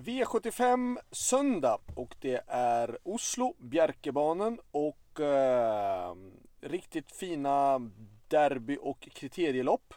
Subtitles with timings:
[0.00, 6.14] V75 söndag och det är Oslo, Bjerkebanen och eh,
[6.60, 7.90] riktigt fina
[8.28, 9.94] derby och kriterielopp.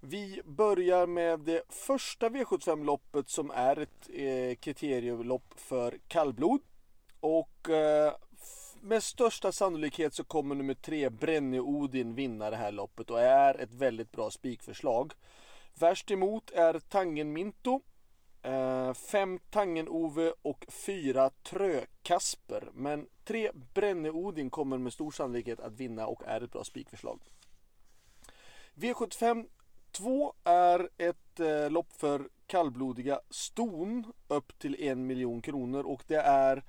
[0.00, 6.60] Vi börjar med det första V75-loppet som är ett eh, kriterielopp för kallblod.
[7.20, 8.14] Och eh,
[8.80, 13.60] med största sannolikhet så kommer nummer tre Brenny Odin vinna det här loppet och är
[13.60, 15.12] ett väldigt bra spikförslag.
[15.74, 17.80] Värst emot är Tangen Minto
[18.42, 22.70] Eh, fem Tangen-Ove och fyra Trö-Kasper.
[22.74, 27.20] Men tre Brenne-Odin kommer med stor sannolikhet att vinna och är ett bra spikförslag.
[28.74, 29.46] V75
[29.92, 36.20] 2 är ett eh, lopp för kallblodiga ston upp till en miljon kronor och det
[36.20, 36.64] är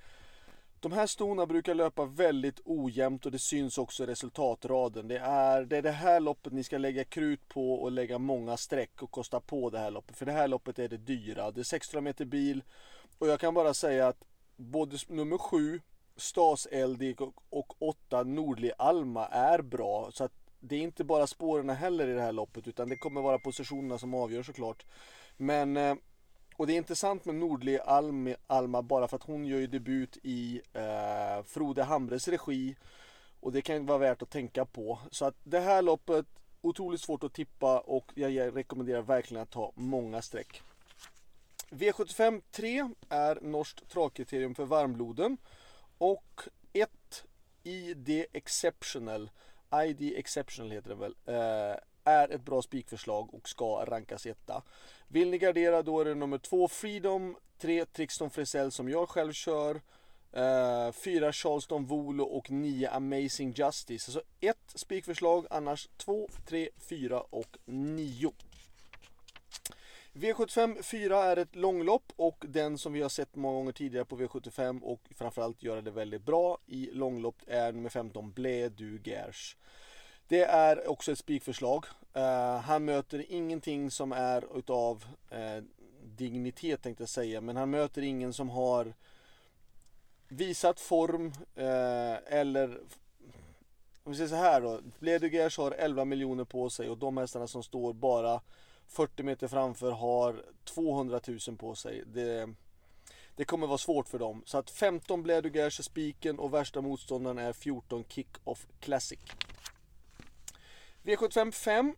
[0.84, 5.08] de här stona brukar löpa väldigt ojämnt och det syns också i resultatraden.
[5.08, 8.58] Det är, det är det här loppet ni ska lägga krut på och lägga många
[8.58, 10.18] streck och kosta på det här loppet.
[10.18, 11.52] För det här loppet är det dyra.
[11.52, 12.64] Det är 600 meter bil
[13.18, 14.24] och jag kan bara säga att
[14.56, 15.82] både nummer 7
[16.16, 20.10] Stas Eldik och 8 Nordli Alma är bra.
[20.12, 23.22] Så att det är inte bara spåren heller i det här loppet utan det kommer
[23.22, 24.86] vara positionerna som avgör såklart.
[25.38, 25.96] Men eh,
[26.58, 27.80] och det är intressant med Nordli
[28.48, 32.76] Alma bara för att hon gör ju debut i eh, Frode Hamres regi.
[33.40, 35.00] Och det kan vara värt att tänka på.
[35.12, 36.26] Så att det här loppet,
[36.62, 40.62] otroligt svårt att tippa och jag rekommenderar verkligen att ta många streck.
[41.70, 45.38] V75 3 är norskt travkriterium för varmbloden.
[45.98, 46.42] Och
[46.74, 46.90] 1
[47.64, 49.30] ID Exceptional,
[49.74, 54.64] ID Exceptional heter det väl, eh, är ett bra spikförslag och ska rankas etta.
[55.08, 59.34] Vill ni gardera då är det nummer två Freedom, tre Trixton Frisell som jag själv
[59.34, 64.10] kör, uh, fyra Charleston Volo och nio Amazing Justice.
[64.10, 68.34] Alltså ett spikförslag, annars två, tre, fyra och nio.
[70.14, 74.18] V75 4 är ett långlopp och den som vi har sett många gånger tidigare på
[74.18, 79.58] V75 och framförallt göra det väldigt bra i långlopp är nummer 15 Blé du Gers.
[80.34, 81.86] Det är också ett spikförslag.
[82.18, 85.64] Uh, han möter ingenting som är utav uh,
[86.04, 88.94] dignitet tänkte jag säga, men han möter ingen som har
[90.28, 91.26] visat form
[91.58, 92.80] uh, eller
[94.04, 94.80] om vi säger så här då.
[95.00, 98.42] Bledugers har 11 miljoner på sig och de hästarna som står bara
[98.88, 102.04] 40 meter framför har 200 000 på sig.
[102.06, 102.50] Det,
[103.36, 104.44] det kommer vara svårt för dem.
[104.46, 109.20] Så att 15 Bledugers är spiken och värsta motståndaren är 14 Kick-Off Classic.
[111.04, 111.96] V75 5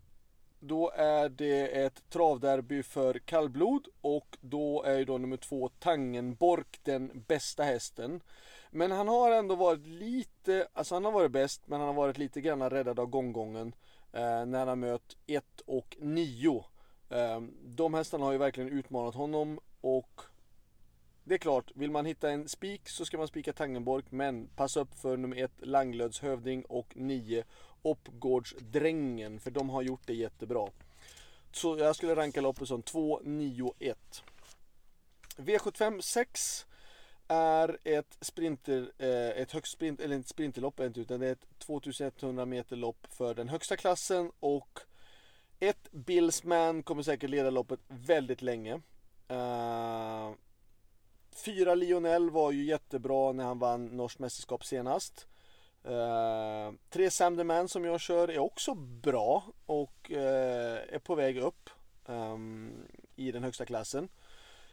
[0.59, 6.79] då är det ett travderby för kallblod och då är ju då nummer två Tangenbork
[6.83, 8.21] den bästa hästen.
[8.69, 12.17] Men han har ändå varit lite, alltså han har varit bäst men han har varit
[12.17, 13.75] lite grann räddad av gånggången
[14.13, 16.65] eh, när han har mött 1 och 9.
[17.09, 20.21] Eh, de hästarna har ju verkligen utmanat honom och
[21.23, 24.79] det är klart, vill man hitta en spik så ska man spika Tangenborg men passa
[24.79, 27.43] upp för nummer 1 Langlöds hövding och 9
[27.85, 30.67] Oppgårdsdrängen för de har gjort det jättebra.
[31.51, 34.23] Så jag skulle ranka loppet som 2, 9, 1.
[35.37, 36.65] V75 6
[37.27, 42.45] är ett sprinter, eh, ett högst sprint, eller inte sprinterlopp utan det är ett 2100
[42.45, 44.79] meter lopp för den högsta klassen och
[45.59, 48.81] ett Billsman kommer säkert leda loppet väldigt länge.
[49.27, 50.31] Eh,
[51.35, 55.27] fyra Lionel var ju jättebra när han vann norskt mästerskap senast.
[55.87, 61.69] Uh, tre Sam som jag kör är också bra och eh, är på väg upp
[62.07, 64.09] ehm, i den högsta klassen.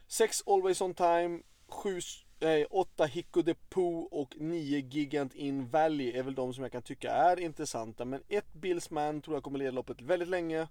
[0.07, 2.01] Sex Always On Time, sju,
[2.41, 6.73] eh, åtta Hicko de Poo och nio Gigant In Valley är väl de som jag
[6.73, 8.05] kan tycka är intressanta.
[8.05, 10.69] Men ett Billsman tror jag kommer leda loppet väldigt länge.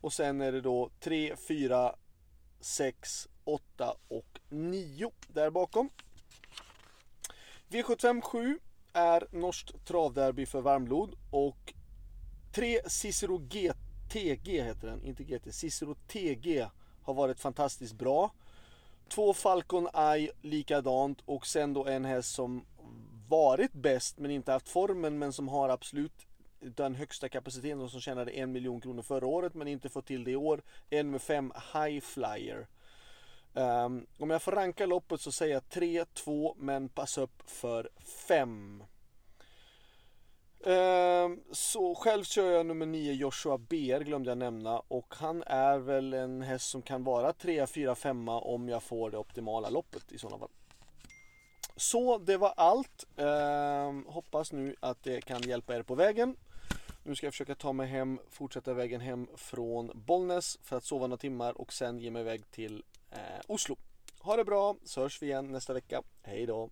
[0.00, 1.94] Och sen är det då tre, fyra,
[2.60, 5.90] sex, åtta och 9 där bakom.
[7.68, 8.58] V75 7
[8.92, 11.74] är norskt travderby för varmblod och
[12.52, 16.66] 3 Cicero GTG heter den, inte GT, Cicero TG
[17.02, 18.32] har varit fantastiskt bra.
[19.08, 22.64] Två Falcon Eye likadant och sen då en häst som
[23.28, 26.26] varit bäst men inte haft formen men som har absolut
[26.60, 30.24] den högsta kapaciteten och som tjänade en miljon kronor förra året men inte fått till
[30.24, 30.62] det i år.
[30.90, 32.66] En med fem High Flyer.
[33.52, 37.88] Um, om jag får ranka loppet så säger jag 3-2 men pass upp för
[38.28, 38.82] 5.
[40.64, 45.78] Ehm, så själv kör jag nummer 9 Joshua BR glömde jag nämna och han är
[45.78, 50.12] väl en häst som kan vara 3, 4, 5 om jag får det optimala loppet
[50.12, 50.50] i sådana fall.
[51.76, 53.06] Så det var allt.
[53.16, 56.36] Ehm, hoppas nu att det kan hjälpa er på vägen.
[57.02, 61.06] Nu ska jag försöka ta mig hem, fortsätta vägen hem från Bollnäs för att sova
[61.06, 63.76] några timmar och sen ge mig iväg till eh, Oslo.
[64.20, 66.02] Ha det bra så hörs vi igen nästa vecka.
[66.22, 66.70] Hej då!